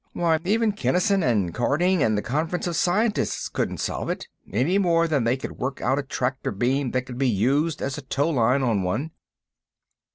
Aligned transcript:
Why, 0.13 0.39
even 0.45 0.71
Kinnison 0.71 1.21
and 1.21 1.53
Cardynge 1.53 2.01
and 2.01 2.17
the 2.17 2.23
Conference 2.23 2.65
of 2.65 2.75
Scientists 2.75 3.47
couldn't 3.47 3.77
solve 3.77 4.09
it, 4.09 4.27
any 4.51 4.79
more 4.79 5.07
than 5.07 5.25
they 5.25 5.37
could 5.37 5.59
work 5.59 5.79
out 5.79 5.99
a 5.99 6.01
tractor 6.01 6.49
beam 6.49 6.89
that 6.89 7.05
could 7.05 7.19
be 7.19 7.29
used 7.29 7.83
as 7.83 7.99
a 7.99 8.01
tow 8.01 8.31
line 8.31 8.63
on 8.63 8.81
one." 8.81 9.11